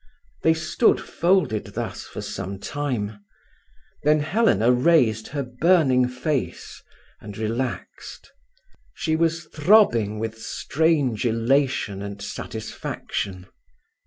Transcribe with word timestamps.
They 0.41 0.55
stood 0.55 0.99
folded 0.99 1.75
thus 1.75 2.05
for 2.07 2.21
some 2.21 2.57
time. 2.57 3.23
Then 4.01 4.21
Helena 4.21 4.71
raised 4.71 5.27
her 5.27 5.43
burning 5.43 6.07
face, 6.07 6.81
and 7.19 7.37
relaxed. 7.37 8.31
She 8.95 9.15
was 9.15 9.43
throbbing 9.53 10.17
with 10.17 10.41
strange 10.41 11.23
elation 11.23 12.01
and 12.01 12.19
satisfaction. 12.19 13.45